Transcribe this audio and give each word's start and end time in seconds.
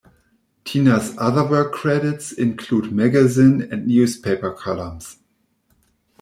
Tina's 0.65 1.13
other 1.19 1.47
work 1.47 1.73
credits 1.73 2.31
include 2.31 2.91
magazine 2.91 3.61
and 3.71 3.85
newspaper 3.85 4.51
columns. 4.51 5.17